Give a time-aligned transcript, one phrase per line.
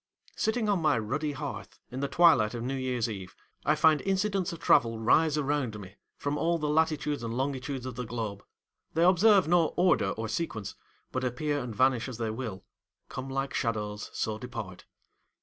[0.35, 4.51] Sitting on my ruddy hearth in the twilight of New Year's Eve, I find incidents
[4.51, 8.43] of travel rise around me from all the latitudes and longitudes of the globe.
[8.95, 10.73] They observe no order or sequence,
[11.11, 14.85] but appear and vanish as they will—'come like shadows, so depart.